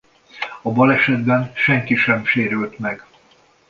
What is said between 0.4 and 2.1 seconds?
A balesetben senki